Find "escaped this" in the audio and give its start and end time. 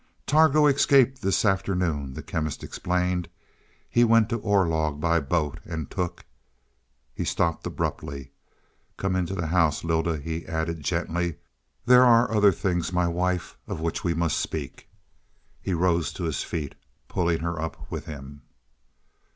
0.65-1.45